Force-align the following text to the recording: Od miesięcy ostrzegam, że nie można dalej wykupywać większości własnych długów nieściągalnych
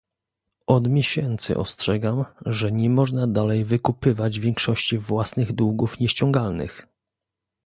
Od 0.67 0.89
miesięcy 0.89 1.57
ostrzegam, 1.57 2.25
że 2.45 2.71
nie 2.71 2.89
można 2.89 3.27
dalej 3.27 3.65
wykupywać 3.65 4.39
większości 4.39 4.97
własnych 4.97 5.53
długów 5.53 5.99
nieściągalnych 5.99 6.87